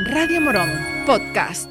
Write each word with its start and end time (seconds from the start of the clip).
Radio 0.00 0.40
Morón, 0.40 0.70
podcast. 1.06 1.68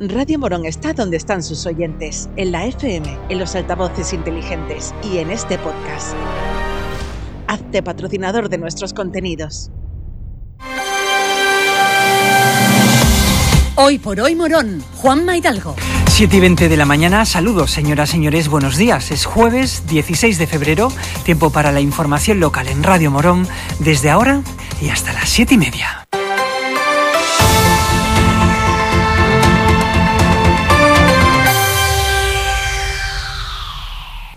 Radio 0.00 0.40
Morón 0.40 0.66
está 0.66 0.92
donde 0.92 1.18
están 1.18 1.44
sus 1.44 1.66
oyentes, 1.66 2.28
en 2.34 2.50
la 2.50 2.66
FM, 2.66 3.16
en 3.28 3.38
los 3.38 3.54
altavoces 3.54 4.12
inteligentes 4.12 4.92
y 5.04 5.18
en 5.18 5.30
este 5.30 5.56
podcast. 5.58 6.16
Hazte 7.46 7.80
patrocinador 7.80 8.48
de 8.48 8.58
nuestros 8.58 8.92
contenidos. 8.92 9.70
Hoy 13.76 14.00
por 14.00 14.18
hoy 14.18 14.34
Morón, 14.34 14.82
Juan 14.96 15.24
Maidalgo. 15.24 15.76
7 16.08 16.36
y 16.36 16.40
20 16.40 16.68
de 16.68 16.76
la 16.76 16.86
mañana, 16.86 17.24
saludos 17.24 17.70
señoras, 17.70 18.10
señores, 18.10 18.48
buenos 18.48 18.76
días. 18.76 19.12
Es 19.12 19.26
jueves 19.26 19.84
16 19.86 20.38
de 20.38 20.46
febrero, 20.48 20.92
tiempo 21.24 21.50
para 21.50 21.70
la 21.70 21.80
información 21.80 22.40
local 22.40 22.66
en 22.66 22.82
Radio 22.82 23.12
Morón, 23.12 23.46
desde 23.78 24.10
ahora 24.10 24.42
y 24.80 24.88
hasta 24.88 25.12
las 25.12 25.28
7 25.28 25.54
y 25.54 25.58
media. 25.58 26.09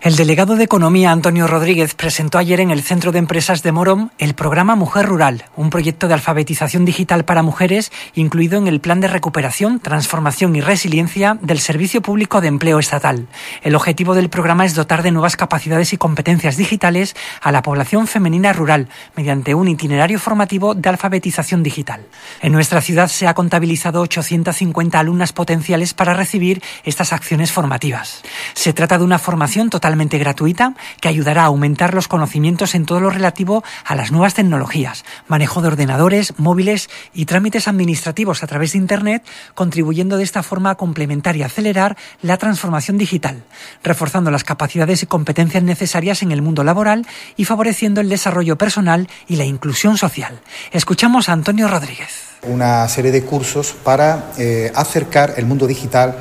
El 0.03 0.17
delegado 0.17 0.57
de 0.57 0.65
Economía, 0.65 1.13
Antonio 1.13 1.47
Rodríguez, 1.47 1.93
presentó 1.93 2.37
ayer 2.37 2.59
en 2.59 2.71
el 2.71 2.83
Centro 2.83 3.13
de 3.13 3.19
Empresas 3.19 3.63
de 3.63 3.71
Morón 3.71 4.11
el 4.17 4.33
programa 4.33 4.75
Mujer 4.75 5.05
Rural, 5.05 5.45
un 5.55 5.69
proyecto 5.69 6.09
de 6.09 6.13
alfabetización 6.13 6.83
digital 6.83 7.23
para 7.23 7.41
mujeres 7.41 7.89
incluido 8.13 8.57
en 8.57 8.67
el 8.67 8.81
Plan 8.81 8.99
de 8.99 9.07
Recuperación, 9.07 9.79
Transformación 9.79 10.57
y 10.57 10.61
Resiliencia 10.61 11.37
del 11.41 11.59
Servicio 11.59 12.01
Público 12.01 12.41
de 12.41 12.49
Empleo 12.49 12.79
Estatal. 12.79 13.27
El 13.61 13.75
objetivo 13.75 14.13
del 14.13 14.29
programa 14.29 14.65
es 14.65 14.75
dotar 14.75 15.03
de 15.03 15.11
nuevas 15.11 15.37
capacidades 15.37 15.93
y 15.93 15.97
competencias 15.97 16.57
digitales 16.57 17.15
a 17.41 17.53
la 17.53 17.61
población 17.61 18.05
femenina 18.05 18.51
rural 18.51 18.89
mediante 19.15 19.55
un 19.55 19.69
itinerario 19.69 20.19
formativo 20.19 20.75
de 20.75 20.89
alfabetización 20.89 21.63
digital. 21.63 22.01
En 22.41 22.51
nuestra 22.51 22.81
ciudad 22.81 23.07
se 23.07 23.25
ha 23.25 23.33
contabilizado 23.33 24.01
850 24.01 24.99
alumnas 24.99 25.31
potenciales 25.31 25.93
para 25.93 26.13
recibir 26.13 26.61
estas 26.83 27.13
acciones 27.13 27.53
formativas. 27.53 28.21
Se 28.53 28.73
trata 28.73 28.97
de 28.97 29.05
una 29.05 29.17
formación 29.17 29.69
total 29.69 29.92
gratuita 29.93 30.75
que 31.01 31.07
ayudará 31.07 31.43
a 31.43 31.45
aumentar 31.45 31.93
los 31.93 32.07
conocimientos 32.07 32.75
en 32.75 32.85
todo 32.85 32.99
lo 32.99 33.09
relativo 33.09 33.63
a 33.85 33.95
las 33.95 34.11
nuevas 34.11 34.33
tecnologías, 34.33 35.05
manejo 35.27 35.61
de 35.61 35.67
ordenadores, 35.67 36.33
móviles 36.37 36.89
y 37.13 37.25
trámites 37.25 37.67
administrativos 37.67 38.43
a 38.43 38.47
través 38.47 38.73
de 38.73 38.79
Internet, 38.79 39.23
contribuyendo 39.55 40.17
de 40.17 40.23
esta 40.23 40.43
forma 40.43 40.71
a 40.71 40.75
complementar 40.75 41.35
y 41.35 41.43
acelerar 41.43 41.97
la 42.21 42.37
transformación 42.37 42.97
digital, 42.97 43.43
reforzando 43.83 44.31
las 44.31 44.43
capacidades 44.43 45.03
y 45.03 45.07
competencias 45.07 45.63
necesarias 45.63 46.21
en 46.23 46.31
el 46.31 46.41
mundo 46.41 46.63
laboral 46.63 47.05
y 47.35 47.45
favoreciendo 47.45 48.01
el 48.01 48.09
desarrollo 48.09 48.57
personal 48.57 49.07
y 49.27 49.35
la 49.35 49.45
inclusión 49.45 49.97
social. 49.97 50.39
Escuchamos 50.71 51.29
a 51.29 51.33
Antonio 51.33 51.67
Rodríguez. 51.67 52.09
Una 52.43 52.87
serie 52.87 53.11
de 53.11 53.23
cursos 53.23 53.73
para 53.83 54.31
eh, 54.37 54.71
acercar 54.75 55.35
el 55.37 55.45
mundo 55.45 55.65
digital 55.65 56.15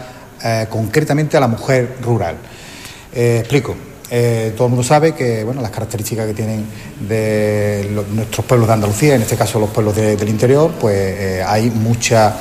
eh, 0.44 0.66
concretamente 0.68 1.36
a 1.36 1.40
la 1.40 1.48
mujer 1.48 1.96
rural. 2.00 2.36
Eh, 3.14 3.38
explico. 3.40 3.74
Eh, 4.14 4.52
todo 4.54 4.66
el 4.66 4.70
mundo 4.72 4.84
sabe 4.84 5.12
que 5.12 5.42
bueno, 5.42 5.62
las 5.62 5.70
características 5.70 6.26
que 6.26 6.34
tienen 6.34 6.66
de 7.00 7.90
nuestros 8.12 8.44
pueblos 8.44 8.68
de 8.68 8.74
Andalucía, 8.74 9.14
en 9.14 9.22
este 9.22 9.36
caso 9.36 9.58
los 9.58 9.70
pueblos 9.70 9.96
del 9.96 10.28
interior, 10.28 10.70
pues 10.78 10.96
eh, 10.96 11.44
hay 11.46 11.70
mucha 11.70 12.34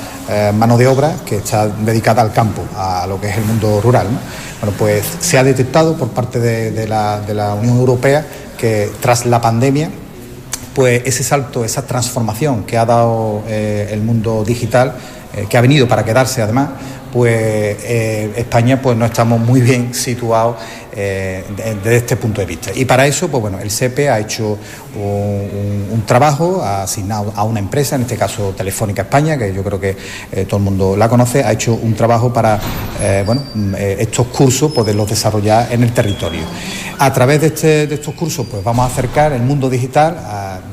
mano 0.54 0.78
de 0.78 0.86
obra 0.86 1.16
que 1.26 1.36
está 1.36 1.66
dedicada 1.68 2.22
al 2.22 2.32
campo, 2.32 2.62
a 2.76 3.06
lo 3.06 3.20
que 3.20 3.28
es 3.28 3.36
el 3.36 3.44
mundo 3.44 3.80
rural. 3.80 4.06
Bueno, 4.60 4.76
pues 4.78 5.04
se 5.20 5.38
ha 5.38 5.44
detectado 5.44 5.96
por 5.96 6.08
parte 6.08 6.38
de, 6.38 6.86
la, 6.86 7.20
de 7.20 7.34
la 7.34 7.54
Unión 7.54 7.78
Europea 7.78 8.24
que 8.56 8.90
tras 9.00 9.26
la 9.26 9.40
pandemia, 9.40 9.90
pues 10.74 11.02
ese 11.04 11.24
salto, 11.24 11.64
esa 11.64 11.86
transformación 11.86 12.64
que 12.64 12.78
ha 12.78 12.84
dado 12.84 13.42
el 13.48 14.00
mundo 14.02 14.44
digital, 14.44 14.94
que 15.48 15.56
ha 15.56 15.60
venido 15.60 15.88
para 15.88 16.04
quedarse 16.04 16.40
además, 16.40 16.68
pues 17.12 17.76
eh, 17.84 18.32
España 18.36 18.80
pues 18.80 18.96
no 18.96 19.04
estamos 19.04 19.38
muy 19.38 19.60
bien 19.60 19.92
situados 19.92 20.56
eh, 20.94 21.44
desde 21.84 21.96
este 21.96 22.16
punto 22.16 22.40
de 22.40 22.46
vista. 22.46 22.70
Y 22.74 22.86
para 22.86 23.06
eso, 23.06 23.28
pues 23.28 23.42
bueno, 23.42 23.60
el 23.60 23.70
SEPE 23.70 24.08
ha 24.08 24.18
hecho 24.18 24.58
un, 24.96 26.02
trabajo, 26.06 26.62
asignado 26.62 27.32
a 27.36 27.44
una 27.44 27.60
empresa, 27.60 27.96
en 27.96 28.02
este 28.02 28.16
caso 28.16 28.52
Telefónica 28.56 29.02
España, 29.02 29.38
que 29.38 29.54
yo 29.54 29.62
creo 29.62 29.80
que 29.80 29.96
eh, 30.32 30.44
todo 30.46 30.58
el 30.58 30.64
mundo 30.64 30.96
la 30.96 31.08
conoce, 31.08 31.44
ha 31.44 31.52
hecho 31.52 31.74
un 31.74 31.94
trabajo 31.94 32.32
para, 32.32 32.60
bueno, 33.24 33.42
estos 33.78 34.26
cursos 34.26 34.72
poderlos 34.72 35.08
desarrollar 35.08 35.72
en 35.72 35.82
el 35.84 35.92
territorio. 35.92 36.42
A 36.98 37.12
través 37.12 37.40
de, 37.40 37.46
este, 37.48 37.94
estos 37.94 38.14
cursos, 38.14 38.46
pues 38.50 38.62
vamos 38.62 38.84
a 38.84 38.92
acercar 38.92 39.32
el 39.32 39.42
mundo 39.42 39.70
digital 39.70 40.16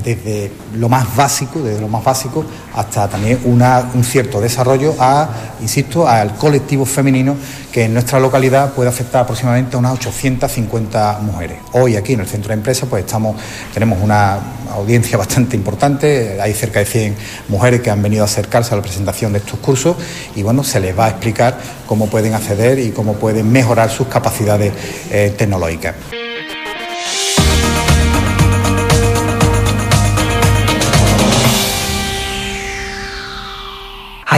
desde 0.03 0.51
lo 0.75 0.89
más 0.89 1.15
básico, 1.15 1.59
desde 1.59 1.81
lo 1.81 1.87
más 1.87 2.03
básico, 2.03 2.45
hasta 2.75 3.07
también 3.07 3.39
un 3.45 4.03
cierto 4.03 4.39
desarrollo 4.39 4.95
a, 4.99 5.29
insisto, 5.61 6.07
al 6.07 6.35
colectivo 6.35 6.85
femenino 6.85 7.35
que 7.71 7.85
en 7.85 7.93
nuestra 7.93 8.19
localidad 8.19 8.73
puede 8.73 8.89
afectar 8.89 9.23
aproximadamente 9.23 9.75
a 9.75 9.79
unas 9.79 9.93
850 9.93 11.19
mujeres. 11.21 11.59
Hoy 11.73 11.95
aquí 11.95 12.13
en 12.13 12.21
el 12.21 12.27
centro 12.27 12.49
de 12.49 12.55
empresa 12.55 12.85
pues 12.87 13.05
estamos, 13.05 13.35
tenemos 13.73 14.01
una 14.09 14.39
audiencia 14.73 15.19
bastante 15.19 15.55
importante, 15.55 16.41
hay 16.41 16.53
cerca 16.53 16.79
de 16.79 16.85
100 16.85 17.15
mujeres 17.47 17.81
que 17.81 17.91
han 17.91 18.01
venido 18.01 18.23
a 18.23 18.25
acercarse 18.25 18.73
a 18.73 18.77
la 18.77 18.81
presentación 18.81 19.33
de 19.33 19.39
estos 19.39 19.59
cursos 19.59 19.97
y 20.35 20.41
bueno, 20.41 20.63
se 20.63 20.79
les 20.79 20.97
va 20.97 21.05
a 21.05 21.09
explicar 21.09 21.59
cómo 21.85 22.07
pueden 22.07 22.33
acceder 22.33 22.79
y 22.79 22.89
cómo 22.89 23.13
pueden 23.13 23.51
mejorar 23.51 23.91
sus 23.91 24.07
capacidades 24.07 24.73
eh, 25.11 25.31
tecnológicas. 25.37 25.93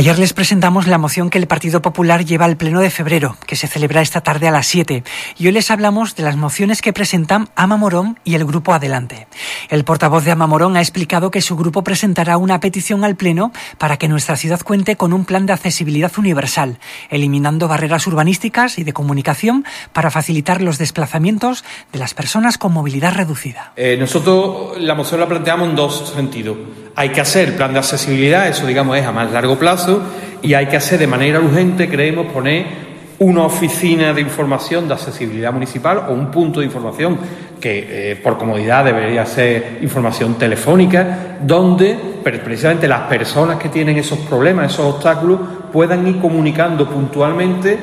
Ayer 0.01 0.17
les 0.17 0.33
presentamos 0.33 0.87
la 0.87 0.97
moción 0.97 1.29
que 1.29 1.37
el 1.37 1.45
Partido 1.45 1.83
Popular 1.83 2.25
lleva 2.25 2.45
al 2.45 2.57
Pleno 2.57 2.79
de 2.79 2.89
febrero, 2.89 3.37
que 3.45 3.55
se 3.55 3.67
celebra 3.67 4.01
esta 4.01 4.21
tarde 4.21 4.47
a 4.47 4.51
las 4.51 4.65
7, 4.65 5.03
y 5.37 5.45
hoy 5.45 5.51
les 5.51 5.69
hablamos 5.69 6.15
de 6.15 6.23
las 6.23 6.37
mociones 6.37 6.81
que 6.81 6.91
presentan 6.91 7.49
Ama 7.55 7.77
Morón 7.77 8.17
y 8.23 8.33
el 8.33 8.43
Grupo 8.43 8.73
Adelante. 8.73 9.27
El 9.69 9.83
portavoz 9.83 10.25
de 10.25 10.31
Ama 10.31 10.47
Morón 10.47 10.75
ha 10.75 10.81
explicado 10.81 11.29
que 11.29 11.39
su 11.41 11.55
grupo 11.55 11.83
presentará 11.83 12.37
una 12.37 12.59
petición 12.59 13.03
al 13.03 13.15
Pleno 13.15 13.51
para 13.77 13.97
que 13.97 14.07
nuestra 14.07 14.37
ciudad 14.37 14.61
cuente 14.61 14.95
con 14.95 15.13
un 15.13 15.23
plan 15.23 15.45
de 15.45 15.53
accesibilidad 15.53 16.11
universal, 16.17 16.79
eliminando 17.11 17.67
barreras 17.67 18.07
urbanísticas 18.07 18.79
y 18.79 18.83
de 18.83 18.93
comunicación 18.93 19.65
para 19.93 20.09
facilitar 20.09 20.63
los 20.63 20.79
desplazamientos 20.79 21.63
de 21.93 21.99
las 21.99 22.15
personas 22.15 22.57
con 22.57 22.73
movilidad 22.73 23.13
reducida. 23.13 23.73
Eh, 23.75 23.97
nosotros 23.99 24.81
la 24.81 24.95
moción 24.95 25.19
la 25.19 25.27
planteamos 25.27 25.69
en 25.69 25.75
dos 25.75 26.11
sentidos. 26.15 26.57
Hay 26.95 27.09
que 27.09 27.21
hacer 27.21 27.55
plan 27.55 27.73
de 27.73 27.79
accesibilidad, 27.79 28.47
eso 28.47 28.65
digamos 28.65 28.97
es 28.97 29.05
a 29.05 29.11
más 29.11 29.31
largo 29.31 29.57
plazo, 29.57 30.01
y 30.41 30.53
hay 30.53 30.65
que 30.67 30.77
hacer 30.77 30.99
de 30.99 31.07
manera 31.07 31.39
urgente, 31.39 31.89
creemos, 31.89 32.27
poner 32.27 32.91
una 33.19 33.43
oficina 33.43 34.13
de 34.13 34.21
información 34.21 34.87
de 34.87 34.95
accesibilidad 34.95 35.53
municipal 35.53 36.05
o 36.09 36.13
un 36.13 36.31
punto 36.31 36.59
de 36.59 36.65
información 36.65 37.17
que 37.59 38.11
eh, 38.11 38.15
por 38.15 38.37
comodidad 38.37 38.83
debería 38.83 39.25
ser 39.27 39.77
información 39.81 40.33
telefónica, 40.35 41.37
donde 41.39 41.95
precisamente 42.23 42.87
las 42.87 43.01
personas 43.01 43.57
que 43.57 43.69
tienen 43.69 43.97
esos 43.97 44.17
problemas, 44.19 44.73
esos 44.73 44.95
obstáculos, 44.95 45.39
puedan 45.71 46.07
ir 46.07 46.19
comunicando 46.19 46.89
puntualmente 46.89 47.77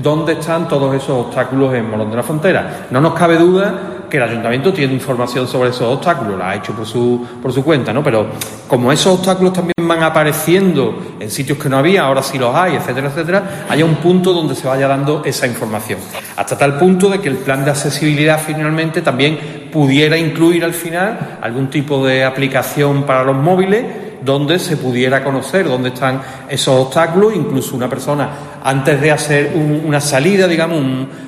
dónde 0.00 0.34
están 0.34 0.68
todos 0.68 0.94
esos 0.94 1.26
obstáculos 1.26 1.74
en 1.74 1.90
Morón 1.90 2.10
de 2.10 2.16
la 2.16 2.22
Frontera. 2.22 2.86
No 2.90 3.00
nos 3.00 3.14
cabe 3.14 3.36
duda 3.36 3.93
que 4.08 4.16
el 4.16 4.22
ayuntamiento 4.22 4.72
tiene 4.72 4.92
información 4.94 5.46
sobre 5.46 5.70
esos 5.70 5.82
obstáculos, 5.82 6.38
la 6.38 6.50
ha 6.50 6.54
hecho 6.56 6.72
por 6.72 6.86
su, 6.86 7.26
por 7.42 7.52
su 7.52 7.64
cuenta, 7.64 7.92
¿no? 7.92 8.02
Pero 8.02 8.26
como 8.66 8.92
esos 8.92 9.18
obstáculos 9.18 9.52
también 9.52 9.74
van 9.86 10.02
apareciendo 10.02 11.16
en 11.20 11.30
sitios 11.30 11.58
que 11.58 11.68
no 11.68 11.78
había, 11.78 12.04
ahora 12.04 12.22
sí 12.22 12.38
los 12.38 12.54
hay, 12.54 12.74
etcétera, 12.76 13.08
etcétera, 13.08 13.66
haya 13.68 13.84
un 13.84 13.96
punto 13.96 14.32
donde 14.32 14.54
se 14.54 14.66
vaya 14.66 14.88
dando 14.88 15.22
esa 15.24 15.46
información. 15.46 15.98
Hasta 16.36 16.56
tal 16.56 16.78
punto 16.78 17.08
de 17.08 17.20
que 17.20 17.28
el 17.28 17.36
plan 17.36 17.64
de 17.64 17.70
accesibilidad 17.70 18.40
finalmente 18.40 19.02
también 19.02 19.68
pudiera 19.72 20.16
incluir 20.16 20.64
al 20.64 20.74
final 20.74 21.38
algún 21.40 21.68
tipo 21.68 22.06
de 22.06 22.24
aplicación 22.24 23.04
para 23.04 23.24
los 23.24 23.36
móviles 23.36 23.84
donde 24.24 24.58
se 24.58 24.76
pudiera 24.76 25.22
conocer 25.22 25.66
dónde 25.68 25.90
están 25.90 26.20
esos 26.48 26.86
obstáculos, 26.86 27.34
incluso 27.34 27.76
una 27.76 27.88
persona 27.88 28.30
antes 28.62 29.00
de 29.00 29.10
hacer 29.10 29.52
una 29.54 30.00
salida, 30.00 30.48
digamos, 30.48 30.80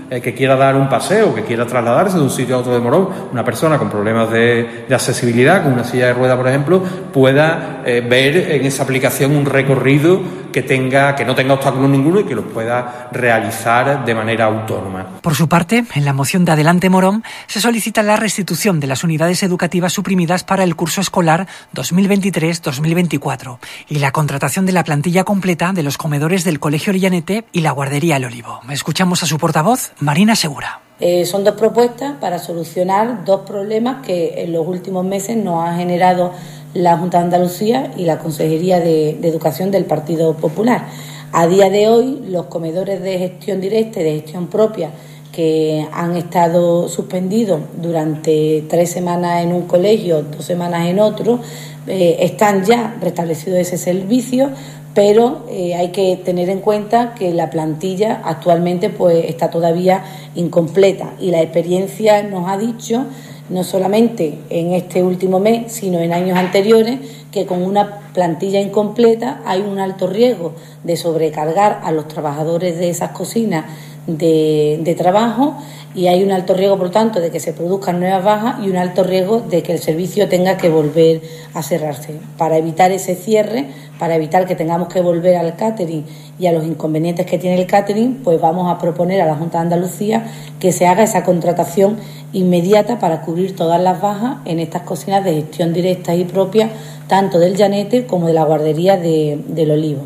eh, 0.08 0.20
que 0.20 0.34
quiera 0.34 0.54
dar 0.56 0.76
un 0.76 0.88
paseo, 0.88 1.34
que 1.34 1.42
quiera 1.42 1.66
trasladarse 1.66 2.16
de 2.16 2.22
un 2.22 2.30
sitio 2.30 2.56
a 2.56 2.58
otro 2.58 2.72
de 2.72 2.80
Morón, 2.80 3.08
una 3.32 3.44
persona 3.44 3.76
con 3.78 3.90
problemas 3.90 4.30
de, 4.30 4.84
accesibilidad, 4.90 5.64
con 5.64 5.72
una 5.72 5.84
silla 5.84 6.06
de 6.06 6.14
rueda, 6.14 6.36
por 6.36 6.46
ejemplo, 6.46 6.82
pueda 7.12 7.82
eh, 7.84 8.06
ver 8.08 8.52
en 8.52 8.64
esa 8.64 8.84
aplicación 8.84 9.36
un 9.36 9.46
recorrido 9.46 10.20
que 10.56 10.62
tenga, 10.62 11.14
que 11.14 11.26
no 11.26 11.34
tenga 11.34 11.52
obstáculos 11.52 11.90
ninguno 11.90 12.20
y 12.20 12.24
que 12.24 12.34
lo 12.34 12.48
pueda 12.48 13.10
realizar 13.12 14.06
de 14.06 14.14
manera 14.14 14.46
autónoma. 14.46 15.20
Por 15.20 15.34
su 15.34 15.50
parte, 15.50 15.84
en 15.94 16.04
la 16.06 16.14
moción 16.14 16.46
de 16.46 16.52
Adelante 16.52 16.88
Morón 16.88 17.24
se 17.46 17.60
solicita 17.60 18.02
la 18.02 18.16
restitución 18.16 18.80
de 18.80 18.86
las 18.86 19.04
unidades 19.04 19.42
educativas 19.42 19.92
suprimidas 19.92 20.44
para 20.44 20.64
el 20.64 20.74
curso 20.74 21.02
escolar 21.02 21.46
2023-2024 21.74 23.58
y 23.90 23.98
la 23.98 24.12
contratación 24.12 24.64
de 24.64 24.72
la 24.72 24.82
plantilla 24.82 25.24
completa 25.24 25.74
de 25.74 25.82
los 25.82 25.98
comedores 25.98 26.42
del 26.44 26.58
Colegio 26.58 26.92
Orillanete 26.92 27.44
y 27.52 27.60
la 27.60 27.72
guardería 27.72 28.16
El 28.16 28.24
Olivo. 28.24 28.60
Escuchamos 28.70 29.22
a 29.22 29.26
su 29.26 29.36
portavoz, 29.36 29.92
Marina 30.00 30.36
Segura. 30.36 30.80
Eh, 30.98 31.26
son 31.26 31.44
dos 31.44 31.56
propuestas 31.56 32.14
para 32.18 32.38
solucionar 32.38 33.26
dos 33.26 33.42
problemas 33.42 34.06
que 34.06 34.42
en 34.42 34.54
los 34.54 34.66
últimos 34.66 35.04
meses 35.04 35.36
nos 35.36 35.68
han 35.68 35.76
generado 35.76 36.32
la 36.74 36.96
Junta 36.98 37.18
de 37.18 37.24
Andalucía 37.24 37.92
y 37.96 38.04
la 38.04 38.18
Consejería 38.18 38.80
de, 38.80 39.10
Educación 39.22 39.70
del 39.70 39.84
Partido 39.84 40.34
Popular. 40.34 40.86
A 41.32 41.46
día 41.46 41.70
de 41.70 41.88
hoy, 41.88 42.22
los 42.28 42.46
comedores 42.46 43.02
de 43.02 43.18
gestión 43.18 43.60
directa 43.60 44.00
y 44.00 44.04
de 44.04 44.14
gestión 44.14 44.46
propia 44.46 44.90
que 45.32 45.86
han 45.92 46.16
estado 46.16 46.88
suspendidos 46.88 47.60
durante 47.80 48.64
tres 48.68 48.90
semanas 48.90 49.42
en 49.42 49.52
un 49.52 49.62
colegio, 49.62 50.22
dos 50.22 50.44
semanas 50.44 50.86
en 50.86 50.98
otro, 50.98 51.40
eh, 51.86 52.16
están 52.20 52.64
ya 52.64 52.96
restablecidos 53.00 53.58
ese 53.58 53.76
servicio, 53.76 54.50
pero 54.94 55.44
eh, 55.50 55.74
hay 55.74 55.90
que 55.90 56.16
tener 56.24 56.48
en 56.48 56.60
cuenta 56.60 57.14
que 57.14 57.34
la 57.34 57.50
plantilla 57.50 58.22
actualmente 58.24 58.88
pues 58.88 59.26
está 59.26 59.50
todavía 59.50 60.02
incompleta 60.34 61.12
y 61.20 61.30
la 61.30 61.42
experiencia 61.42 62.22
nos 62.22 62.48
ha 62.48 62.56
dicho 62.56 63.04
no 63.48 63.64
solamente 63.64 64.38
en 64.50 64.72
este 64.72 65.02
último 65.02 65.38
mes, 65.38 65.72
sino 65.72 65.98
en 66.00 66.12
años 66.12 66.36
anteriores, 66.38 66.98
que 67.30 67.46
con 67.46 67.62
una 67.62 68.00
plantilla 68.12 68.60
incompleta 68.60 69.42
hay 69.44 69.60
un 69.60 69.78
alto 69.78 70.06
riesgo 70.06 70.54
de 70.84 70.96
sobrecargar 70.96 71.80
a 71.84 71.92
los 71.92 72.08
trabajadores 72.08 72.78
de 72.78 72.88
esas 72.88 73.10
cocinas 73.10 73.66
de, 74.06 74.94
trabajo 74.96 75.56
y 75.94 76.08
hay 76.08 76.22
un 76.22 76.30
alto 76.30 76.54
riesgo, 76.54 76.76
por 76.78 76.90
tanto, 76.90 77.20
de 77.20 77.30
que 77.30 77.40
se 77.40 77.52
produzcan 77.52 78.00
nuevas 78.00 78.22
bajas 78.22 78.64
y 78.64 78.68
un 78.68 78.76
alto 78.76 79.02
riesgo 79.02 79.40
de 79.40 79.62
que 79.62 79.72
el 79.72 79.78
servicio 79.78 80.28
tenga 80.28 80.56
que 80.56 80.68
volver 80.68 81.22
a 81.54 81.62
cerrarse. 81.62 82.14
Para 82.36 82.58
evitar 82.58 82.92
ese 82.92 83.14
cierre, 83.14 83.66
para 83.98 84.16
evitar 84.16 84.46
que 84.46 84.54
tengamos 84.54 84.88
que 84.88 85.00
volver 85.00 85.36
al 85.36 85.56
catering 85.56 86.04
y 86.38 86.46
a 86.46 86.52
los 86.52 86.66
inconvenientes 86.66 87.24
que 87.24 87.38
tiene 87.38 87.58
el 87.58 87.66
catering, 87.66 88.20
pues 88.22 88.40
vamos 88.40 88.70
a 88.70 88.78
proponer 88.78 89.22
a 89.22 89.26
la 89.26 89.36
Junta 89.36 89.58
de 89.58 89.62
Andalucía 89.62 90.26
que 90.60 90.72
se 90.72 90.86
haga 90.86 91.02
esa 91.02 91.24
contratación 91.24 91.96
inmediata 92.32 92.98
para 92.98 93.22
cubrir 93.22 93.56
todas 93.56 93.80
las 93.80 94.00
bajas 94.00 94.38
en 94.44 94.60
estas 94.60 94.82
cocinas 94.82 95.24
de 95.24 95.34
gestión 95.34 95.72
directa 95.72 96.14
y 96.14 96.24
propia, 96.24 96.70
tanto 97.08 97.38
del 97.38 97.56
Llanete 97.56 98.06
como 98.06 98.26
de 98.26 98.34
la 98.34 98.44
guardería 98.44 98.98
de, 98.98 99.40
del 99.48 99.70
Olivo. 99.70 100.02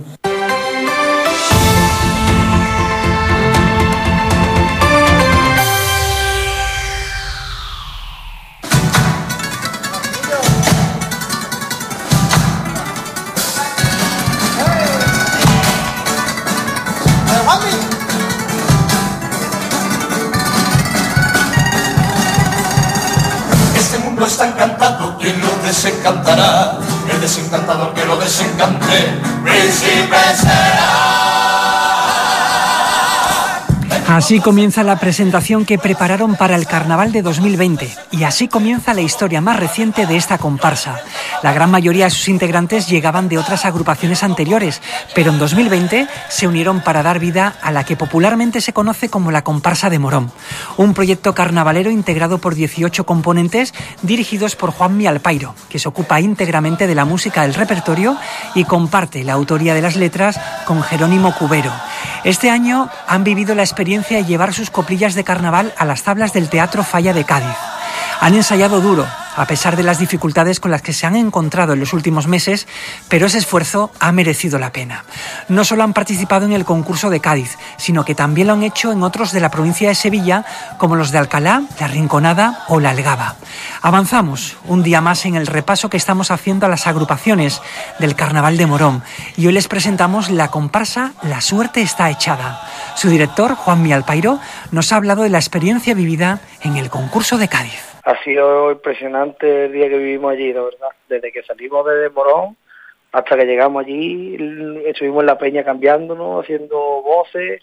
Desencantará, 25.71 26.79
el 27.11 27.21
desencantador 27.21 27.95
que 27.95 28.05
lo 28.05 28.17
desencante, 28.17 29.21
príncipe 29.45 30.17
será. 30.37 31.40
Así 34.11 34.41
comienza 34.41 34.83
la 34.83 34.99
presentación 34.99 35.65
que 35.65 35.79
prepararon 35.79 36.35
para 36.35 36.57
el 36.57 36.67
Carnaval 36.67 37.13
de 37.13 37.23
2020 37.23 37.97
y 38.11 38.25
así 38.25 38.49
comienza 38.49 38.93
la 38.93 39.03
historia 39.03 39.41
más 39.41 39.57
reciente 39.57 40.05
de 40.05 40.17
esta 40.17 40.37
comparsa. 40.37 40.99
La 41.45 41.53
gran 41.53 41.71
mayoría 41.71 42.07
de 42.07 42.11
sus 42.11 42.29
integrantes 42.29 42.89
llegaban 42.89 43.29
de 43.29 43.39
otras 43.39 43.65
agrupaciones 43.65 44.25
anteriores, 44.25 44.83
pero 45.15 45.31
en 45.31 45.39
2020 45.39 46.09
se 46.29 46.49
unieron 46.49 46.81
para 46.81 47.05
dar 47.05 47.21
vida 47.21 47.55
a 47.63 47.71
la 47.71 47.85
que 47.85 47.97
popularmente 47.97 48.61
se 48.61 48.73
conoce 48.73 49.09
como 49.09 49.31
la 49.31 49.45
comparsa 49.45 49.91
de 49.91 50.01
Morón, 50.01 50.33
un 50.77 50.93
proyecto 50.93 51.33
carnavalero 51.33 51.93
integrado 51.93 52.39
por 52.39 52.57
18 52.57 53.07
componentes 53.07 53.73
dirigidos 54.03 54.57
por 54.57 54.73
Juan 54.73 54.97
Mialpairo, 54.97 55.55
que 55.69 55.79
se 55.79 55.89
ocupa 55.89 56.21
íntegramente 56.21 56.89
de 56.89 56.97
la 56.97 57.05
música 57.05 57.43
del 57.43 57.55
repertorio 57.55 58.17
y 58.57 58.65
comparte 58.65 59.23
la 59.23 59.35
autoría 59.35 59.73
de 59.73 59.83
las 59.83 59.95
letras 59.95 60.41
con 60.65 60.83
Jerónimo 60.83 61.33
Cubero. 61.37 61.73
Este 62.25 62.51
año 62.51 62.91
han 63.07 63.25
vivido 63.25 63.55
la 63.55 63.63
experiencia 63.63 64.00
de 64.09 64.25
llevar 64.25 64.53
sus 64.55 64.71
coplillas 64.71 65.15
de 65.15 65.25
carnaval 65.25 65.73
a 65.77 65.85
las 65.85 66.03
tablas 66.03 66.33
del 66.33 66.49
Teatro 66.49 66.83
Falla 66.83 67.13
de 67.13 67.25
Cádiz. 67.25 67.57
Han 68.21 68.35
ensayado 68.35 68.81
duro, 68.81 69.07
a 69.37 69.47
pesar 69.47 69.77
de 69.77 69.83
las 69.83 69.99
dificultades 69.99 70.61
con 70.61 70.71
las 70.71 70.83
que 70.83 70.93
se 70.93 71.07
han 71.07 71.17
encontrado 71.17 71.73
en 71.73 71.81
los 71.81 71.93
últimos 71.93 72.27
meses, 72.27 72.67
pero 73.09 73.27
ese 73.27 73.39
esfuerzo 73.39 73.91
ha 74.01 74.13
merecido 74.13 74.59
la 74.59 74.73
pena. 74.73 75.05
No 75.49 75.65
solo 75.65 75.83
han 75.83 75.93
participado 75.93 76.47
en 76.47 76.53
el 76.53 76.65
concurso 76.65 77.11
de 77.11 77.21
Cádiz, 77.21 77.57
sino 77.77 78.05
que 78.05 78.15
también 78.15 78.49
lo 78.49 78.55
han 78.55 78.63
hecho 78.63 78.93
en 78.93 79.03
otros 79.03 79.33
de 79.33 79.41
la 79.41 79.51
provincia 79.51 79.89
de 79.89 79.95
Sevilla, 79.95 80.45
como 80.79 80.97
los 80.97 81.11
de 81.11 81.19
Alcalá, 81.19 81.63
La 81.79 81.89
Rinconada 81.89 82.65
o 82.69 82.81
La 82.81 82.91
Algaba. 82.91 83.37
Avanzamos 83.83 84.57
un 84.65 84.83
día 84.83 85.01
más 85.01 85.25
en 85.25 85.35
el 85.35 85.47
repaso 85.47 85.91
que 85.91 85.97
estamos 85.97 86.31
haciendo 86.31 86.67
a 86.67 86.69
las 86.69 86.87
agrupaciones 86.87 87.61
del 87.99 88.15
Carnaval 88.15 88.57
de 88.57 88.67
Morón 88.67 89.03
y 89.37 89.47
hoy 89.47 89.53
les 89.53 89.69
presentamos 89.69 90.31
la 90.31 90.49
comparsa 90.49 91.13
La 91.23 91.41
Suerte 91.41 91.83
está 91.83 92.11
echada. 92.11 92.61
Su 92.97 93.09
director, 93.09 93.55
Juan 93.55 93.83
Mialpairo, 93.83 94.41
nos 94.71 94.93
ha 94.93 94.97
hablado 94.97 95.23
de 95.23 95.31
la 95.31 95.39
experiencia 95.39 95.95
vivida 95.95 96.41
en 96.63 96.77
el 96.77 96.91
concurso 96.91 97.39
de 97.39 97.49
Cádiz 97.49 97.91
ha 98.05 98.23
sido 98.23 98.73
impresionante 98.73 99.67
el 99.67 99.73
día 99.73 99.89
que 99.89 99.99
vivimos 99.99 100.33
allí, 100.33 100.53
la 100.53 100.63
verdad. 100.63 100.89
Desde 101.09 101.33
que 101.33 101.43
salimos 101.43 101.87
de 101.87 102.09
Morón 102.11 102.57
hasta 103.13 103.37
que 103.37 103.45
llegamos 103.45 103.85
allí, 103.85 104.37
estuvimos 104.87 105.21
en 105.21 105.27
la 105.27 105.39
peña 105.39 105.65
cambiándonos, 105.65 106.45
haciendo 106.45 106.77
voces, 107.03 107.63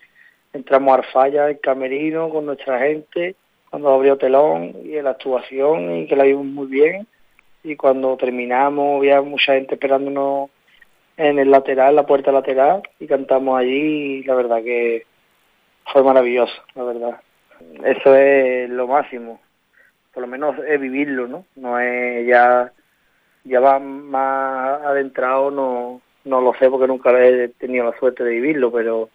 entramos 0.53 0.91
a 0.91 0.99
Arfalla, 0.99 1.49
el 1.49 1.59
camerino, 1.59 2.29
con 2.29 2.45
nuestra 2.45 2.79
gente, 2.79 3.35
cuando 3.69 3.89
abrió 3.89 4.17
telón 4.17 4.73
y 4.83 4.97
en 4.97 5.05
la 5.05 5.11
actuación 5.11 5.97
y 5.97 6.07
que 6.07 6.15
la 6.15 6.25
vimos 6.25 6.45
muy 6.45 6.67
bien. 6.67 7.07
Y 7.63 7.75
cuando 7.75 8.15
terminamos 8.17 8.97
había 8.97 9.21
mucha 9.21 9.53
gente 9.53 9.75
esperándonos 9.75 10.49
en 11.17 11.39
el 11.39 11.49
lateral, 11.49 11.95
la 11.95 12.05
puerta 12.05 12.31
lateral, 12.31 12.83
y 12.99 13.07
cantamos 13.07 13.57
allí 13.59 14.19
y 14.19 14.23
la 14.23 14.35
verdad 14.35 14.63
que 14.63 15.05
fue 15.91 16.03
maravilloso, 16.03 16.53
la 16.75 16.83
verdad. 16.83 17.21
Eso 17.83 18.15
es 18.15 18.69
lo 18.69 18.87
máximo 18.87 19.39
por 20.17 20.23
lo 20.23 20.27
menos 20.29 20.55
es 20.67 20.81
vivirlo, 20.81 21.27
¿no? 21.27 21.45
No 21.55 21.79
es 21.79 22.25
ya, 22.25 22.73
ya 23.43 23.59
va 23.59 23.77
más 23.77 24.81
adentrado, 24.81 25.51
no, 25.51 26.01
no 26.25 26.41
lo 26.41 26.55
sé 26.55 26.71
porque 26.71 26.87
nunca 26.87 27.11
he 27.23 27.49
tenido 27.49 27.85
la 27.85 27.99
suerte 27.99 28.23
de 28.23 28.31
vivirlo, 28.31 28.71
pero 28.71 29.09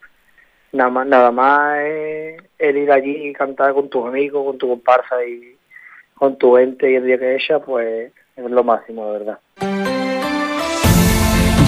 nada 0.70 0.90
más, 0.90 1.06
nada 1.08 1.32
más 1.32 1.80
es 1.80 2.40
el 2.56 2.76
ir 2.76 2.92
allí 2.92 3.30
y 3.30 3.32
cantar 3.32 3.74
con 3.74 3.90
tus 3.90 4.06
amigos, 4.06 4.44
con 4.44 4.58
tu 4.58 4.68
comparsa 4.68 5.24
y 5.24 5.56
con 6.14 6.38
tu 6.38 6.56
ente 6.56 6.92
y 6.92 6.94
el 6.94 7.04
día 7.04 7.18
que 7.18 7.34
ella, 7.34 7.58
pues 7.58 8.12
es 8.36 8.44
lo 8.48 8.62
máximo, 8.62 9.04
de 9.06 9.18
verdad. 9.18 9.91